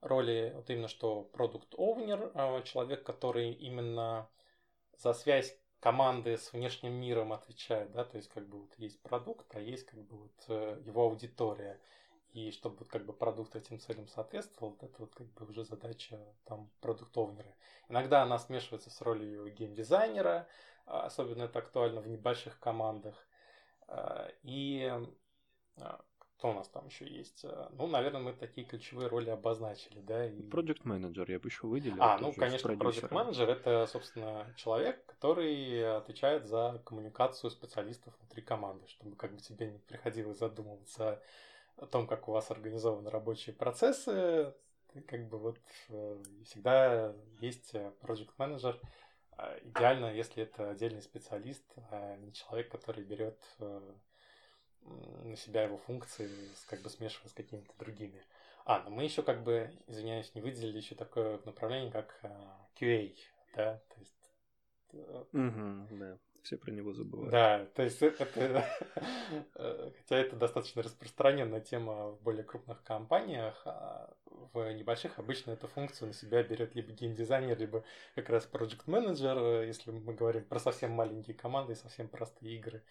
[0.02, 2.30] роли вот именно что продукт овнер
[2.64, 4.28] человек, который именно
[4.98, 9.54] за связь команды с внешним миром отвечает, да, то есть как бы вот есть продукт,
[9.54, 11.80] а есть как бы вот э, его аудитория.
[12.36, 15.64] И чтобы вот как бы продукт этим целям соответствовал, вот это вот как бы уже
[15.64, 17.54] задача там продуктовнера.
[17.88, 20.46] Иногда она смешивается с ролью геймдизайнера,
[20.84, 23.26] а, особенно это актуально в небольших командах.
[23.88, 24.92] А, и
[25.80, 26.04] а,
[26.36, 27.46] кто у нас там еще есть?
[27.70, 30.26] Ну, наверное, мы такие ключевые роли обозначили, да.
[30.26, 30.42] И...
[30.42, 32.02] Project менеджер я бы еще выделил.
[32.02, 38.86] А, ну, конечно, Project менеджер это, собственно, человек, который отвечает за коммуникацию специалистов внутри команды,
[38.88, 41.22] чтобы как бы тебе не приходилось задумываться о
[41.84, 44.54] том, как у вас организованы рабочие процессы,
[45.06, 45.58] как бы вот
[45.90, 48.80] э, всегда есть э, project менеджер.
[49.32, 53.94] А идеально, если это отдельный специалист, а не человек, который берет э,
[55.24, 56.30] на себя его функции,
[56.68, 58.24] как бы смешивая с какими-то другими.
[58.64, 62.18] А, но мы еще как бы, извиняюсь, не выделили еще такое направление, как
[62.80, 63.14] QA,
[63.54, 64.12] да, то есть...
[65.32, 67.32] Угу, да все про него забывают.
[67.32, 68.24] Да, то есть это,
[69.54, 74.14] хотя это достаточно распространенная тема в более крупных компаниях, а
[74.52, 79.62] в небольших обычно эту функцию на себя берет либо геймдизайнер, либо как раз проект менеджер,
[79.62, 82.82] если мы говорим про совсем маленькие команды и совсем простые игры.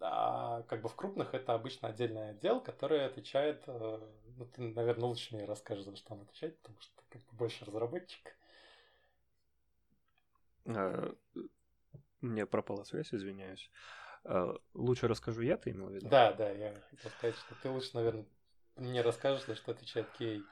[0.00, 4.00] А как бы в крупных это обычно отдельный отдел, который отвечает, э,
[4.36, 7.36] ну ты, наверное, лучше мне расскажешь, за что он отвечает, потому что ты как бы
[7.36, 8.34] больше разработчик.
[12.22, 13.70] У меня пропала связь, извиняюсь.
[14.24, 16.08] А, лучше расскажу я, ты имел в виду?
[16.08, 18.24] Да, да, я хотел сказать, что ты лучше, наверное,
[18.76, 20.42] мне расскажешь, за что отвечает QA.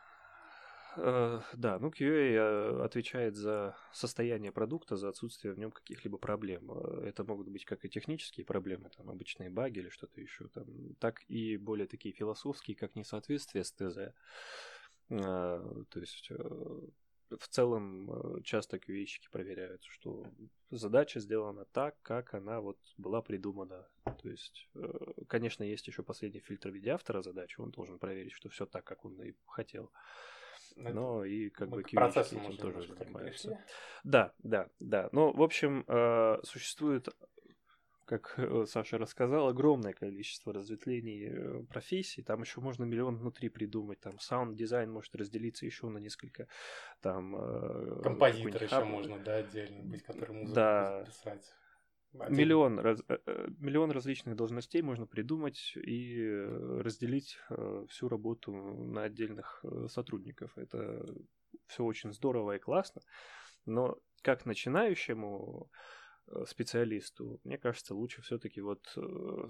[0.97, 6.69] Uh, да, ну QA э, отвечает за состояние продукта, за отсутствие в нем каких-либо проблем.
[6.73, 10.67] Э, это могут быть как и технические проблемы, там обычные баги или что-то еще, там,
[10.99, 14.13] так и более такие философские, как несоответствие с ТЗ.
[15.11, 16.31] Uh, то есть
[17.39, 20.25] в целом э, часто qa проверяют, что
[20.71, 23.87] задача сделана так, как она вот была придумана.
[24.23, 24.89] То есть, э,
[25.29, 28.85] конечно, есть еще последний фильтр в виде автора задачи, он должен проверить, что все так,
[28.85, 29.91] как он и хотел.
[30.77, 33.65] Но и как бы QA этим тоже занимаются.
[34.05, 35.09] Да, да, да.
[35.13, 37.09] Ну, в общем, э, существует
[38.11, 42.23] как э, Саша рассказал, огромное количество разветвлений э, профессий.
[42.23, 44.01] Там еще можно миллион внутри придумать.
[44.01, 46.49] Там саунд-дизайн может разделиться еще на несколько.
[47.01, 51.05] Там, э, Композитор еще можно, да, отдельно быть, который музыку да.
[51.07, 51.55] писать.
[52.19, 52.37] Один.
[52.37, 53.01] Миллион, раз,
[53.59, 56.21] миллион различных должностей можно придумать и
[56.81, 57.39] разделить
[57.89, 60.59] всю работу на отдельных сотрудников.
[60.59, 61.07] Это
[61.69, 63.03] все очень здорово и классно,
[63.65, 65.71] но как начинающему
[66.47, 68.97] специалисту, мне кажется, лучше все-таки вот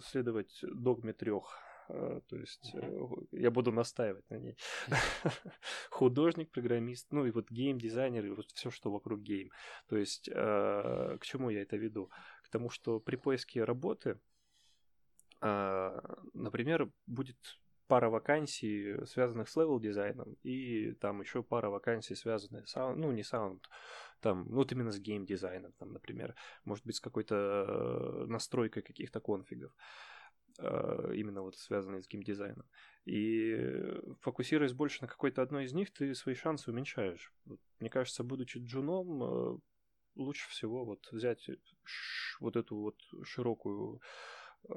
[0.02, 1.58] следовать догме трех
[1.92, 4.56] Э, то есть э, я буду настаивать на ней.
[5.90, 9.50] Художник, программист, ну и вот гейм-дизайнер, и вот все, что вокруг game.
[9.88, 12.10] То есть э, к чему я это веду?
[12.44, 14.18] К тому, что при поиске работы,
[16.34, 17.38] например, будет
[17.90, 23.68] пара вакансий, связанных с level-дизайном, и там еще пара вакансий, связанных с ну, не sound,
[24.20, 26.34] там, ну, вот именно с гейм-дизайном, там, например,
[26.64, 29.72] может быть, с какой-то настройкой каких-то конфигов.
[30.58, 32.66] А, именно вот связанные с геймдизайном.
[33.06, 33.56] И
[34.20, 37.32] фокусируясь больше на какой-то одной из них, ты свои шансы уменьшаешь.
[37.80, 39.58] Мне кажется, будучи джуном, э,
[40.14, 41.48] лучше всего вот взять
[42.40, 44.00] вот эту вот широкую
[44.68, 44.74] э,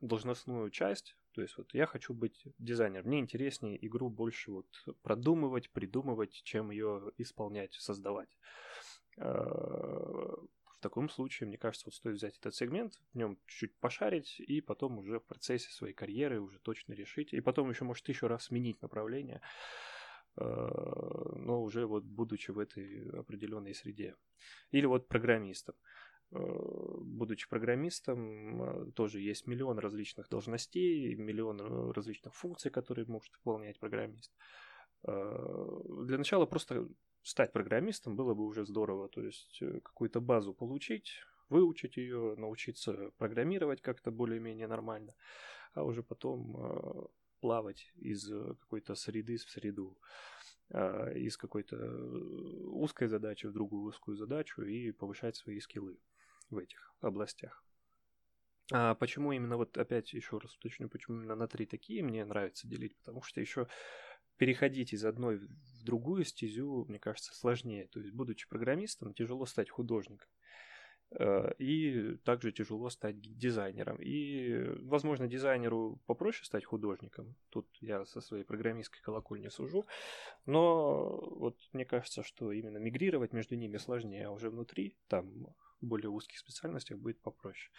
[0.00, 4.66] должностную часть, то есть вот я хочу быть дизайнером, мне интереснее игру больше вот
[5.02, 8.36] продумывать, придумывать, чем ее исполнять, создавать.
[9.18, 14.40] А, в таком случае, мне кажется, вот стоит взять этот сегмент, в нем чуть-чуть пошарить,
[14.40, 17.32] и потом уже в процессе своей карьеры уже точно решить.
[17.32, 19.40] И потом еще, может, еще раз сменить направление,
[20.38, 24.16] э, но уже вот будучи в этой определенной среде.
[24.72, 25.76] Или вот программистом.
[26.30, 26.38] Э,
[27.00, 34.32] будучи программистом, э, тоже есть миллион различных должностей, миллион различных функций, которые может выполнять программист.
[35.04, 36.88] Для начала просто
[37.22, 41.12] стать программистом было бы уже здорово, то есть э, какую-то базу получить,
[41.50, 45.14] выучить ее, научиться программировать как-то более-менее нормально,
[45.74, 47.06] а уже потом э,
[47.40, 48.28] плавать из
[48.60, 49.98] какой-то среды в среду,
[50.70, 51.76] э, из какой-то
[52.70, 55.98] узкой задачи в другую узкую задачу и повышать свои скиллы
[56.50, 57.64] в этих областях.
[58.70, 62.68] А почему именно вот опять еще раз уточню, почему именно на три такие мне нравится
[62.68, 63.66] делить, потому что еще
[64.36, 67.88] переходить из одной в другую стезю, мне кажется, сложнее.
[67.88, 70.28] То есть, будучи программистом, тяжело стать художником.
[71.10, 73.96] Э, и также тяжело стать дизайнером.
[74.00, 77.34] И, возможно, дизайнеру попроще стать художником.
[77.50, 79.86] Тут я со своей программистской колокольни сужу.
[80.46, 85.46] Но вот мне кажется, что именно мигрировать между ними сложнее, а уже внутри, там,
[85.80, 87.72] более узких специальностях будет попроще.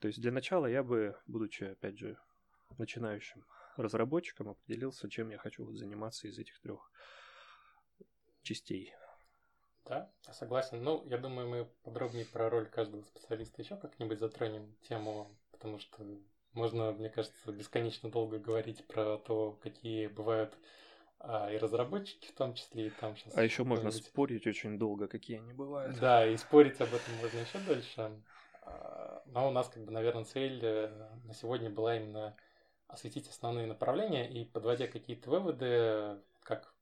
[0.00, 2.18] То есть для начала я бы, будучи, опять же,
[2.76, 3.44] начинающим
[3.76, 6.90] разработчиком определился, чем я хочу вот заниматься из этих трех
[8.42, 8.92] частей.
[9.84, 10.82] Да, согласен.
[10.82, 16.04] Ну, я думаю, мы подробнее про роль каждого специалиста еще как-нибудь затронем тему, потому что
[16.52, 20.56] можно, мне кажется, бесконечно долго говорить про то, какие бывают
[21.20, 23.36] а, и разработчики в том числе, и там сейчас...
[23.36, 25.98] А еще можно спорить очень долго, какие они бывают.
[25.98, 28.22] Да, и спорить об этом можно еще дольше.
[28.62, 32.36] А, но у нас, как бы, наверное, цель э, на сегодня была именно
[32.86, 36.72] осветить основные направления и подводя какие-то выводы, как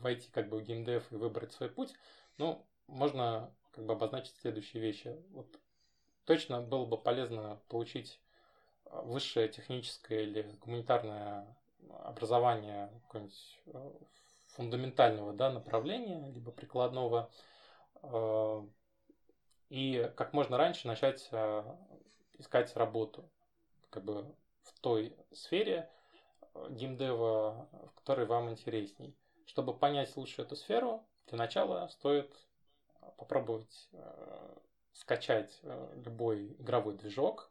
[0.00, 1.94] войти как бы в геймдев и выбрать свой путь,
[2.38, 5.16] ну, можно как бы обозначить следующие вещи.
[5.30, 5.48] Вот
[6.24, 8.20] точно было бы полезно получить
[8.84, 11.55] а, высшее техническое или гуманитарное
[11.90, 13.92] образование какого-нибудь э,
[14.48, 17.30] фундаментального да, направления, либо прикладного,
[18.02, 18.66] э,
[19.68, 21.64] и как можно раньше начать э,
[22.38, 23.28] искать работу.
[23.90, 25.90] Как бы в той сфере
[26.70, 29.14] геймдева, в которой вам интересней.
[29.46, 32.34] Чтобы понять лучше эту сферу, для начала стоит
[33.16, 33.88] попробовать
[34.92, 35.60] скачать
[35.94, 37.50] любой игровой движок,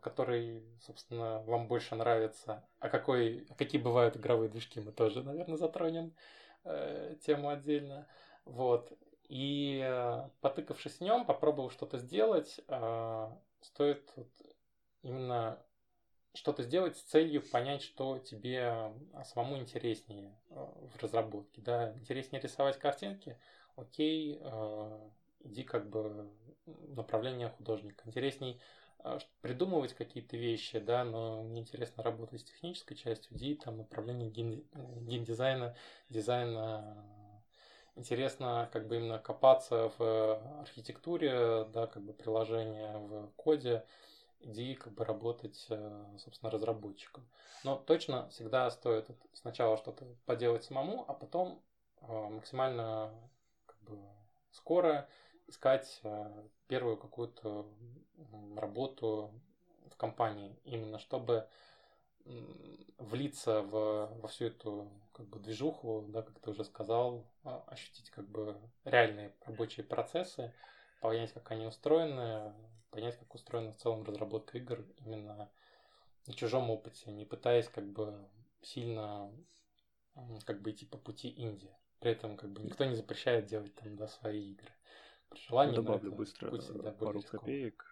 [0.00, 2.64] который, собственно, вам больше нравится.
[2.78, 6.14] А какой, а какие бывают игровые движки, мы тоже, наверное, затронем
[6.64, 8.06] э, тему отдельно.
[8.44, 8.92] Вот.
[9.28, 14.28] И э, потыкавшись в нем, попробовав что-то сделать, э, стоит вот,
[15.02, 15.58] именно
[16.34, 18.60] что-то сделать с целью понять, что тебе
[19.12, 21.60] а, самому интереснее э, в разработке.
[21.60, 21.92] Да?
[21.94, 23.38] Интереснее рисовать картинки?
[23.76, 25.10] Окей, э,
[25.40, 26.30] иди как бы
[26.66, 28.08] направление художника.
[28.08, 28.81] Интересней э,
[29.40, 34.64] придумывать какие-то вещи, да, но неинтересно работать с технической частью, иди там направление ген,
[35.00, 35.76] геймдизайна,
[36.08, 37.04] дизайна
[37.96, 43.84] интересно как бы именно копаться в архитектуре, да, как бы приложения в коде,
[44.40, 47.26] иди как бы работать, э, собственно, разработчиком.
[47.64, 51.62] Но точно всегда стоит сначала что-то поделать самому, а потом
[52.00, 53.12] э, максимально
[53.66, 53.98] как бы
[54.50, 55.08] скоро
[55.46, 57.66] искать э, первую какую-то
[58.56, 59.30] работу
[59.90, 61.46] в компании, именно чтобы
[62.96, 67.26] влиться в, во всю эту как бы движуху, да, как ты уже сказал,
[67.66, 70.54] ощутить как бы реальные рабочие процессы,
[71.02, 72.54] понять, как они устроены,
[72.90, 75.50] понять, как устроена в целом разработка игр именно
[76.26, 78.26] на чужом опыте, не пытаясь как бы
[78.62, 79.30] сильно
[80.46, 81.76] как бы идти по пути Индии.
[82.00, 84.72] При этом как бы никто не запрещает делать там да, свои игры.
[85.38, 86.50] Желании, Добавлю быстро
[86.92, 87.84] пару копеек.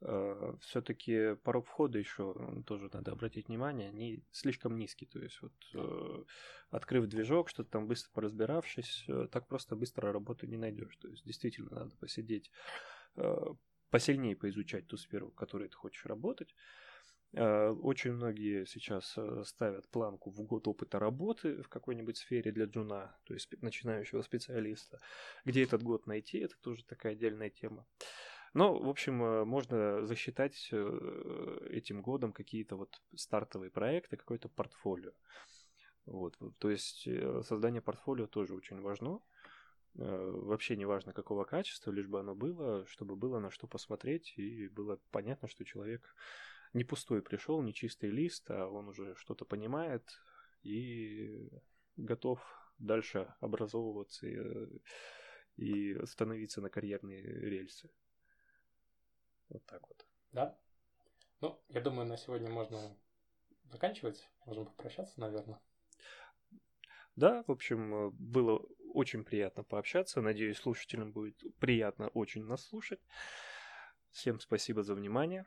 [0.00, 2.34] Э, Все-таки порог входа еще
[2.66, 5.06] тоже надо обратить внимание, они слишком низкий.
[5.06, 6.24] То есть вот э,
[6.70, 10.96] открыв движок, что-то там быстро поразбиравшись, э, так просто быстро работу не найдешь.
[10.96, 12.50] То есть действительно надо посидеть,
[13.90, 16.54] посильнее поизучать ту сферу, в которой ты хочешь работать.
[17.36, 23.34] Очень многие сейчас ставят планку в год опыта работы в какой-нибудь сфере для джуна, то
[23.34, 25.00] есть начинающего специалиста.
[25.44, 27.86] Где этот год найти, это тоже такая отдельная тема.
[28.54, 35.10] Но, в общем, э, можно засчитать э, этим годом какие-то вот стартовые проекты, какое-то портфолио.
[36.06, 39.20] Вот, то есть э, создание портфолио тоже очень важно.
[39.96, 44.66] Вообще не важно какого качества, лишь бы оно было, чтобы было на что посмотреть и
[44.66, 46.16] было понятно, что человек
[46.74, 50.20] не пустой пришел, не чистый лист, а он уже что-то понимает
[50.62, 51.48] и
[51.96, 52.40] готов
[52.78, 54.82] дальше образовываться и,
[55.56, 57.90] и становиться на карьерные рельсы.
[59.48, 60.06] Вот так вот.
[60.32, 60.58] Да?
[61.40, 62.96] Ну, я думаю, на сегодня можно
[63.70, 64.28] заканчивать.
[64.46, 65.60] Можем попрощаться, наверное.
[67.16, 68.58] Да, в общем, было
[68.92, 70.20] очень приятно пообщаться.
[70.20, 73.00] Надеюсь, слушателям будет приятно очень нас слушать.
[74.10, 75.46] Всем спасибо за внимание.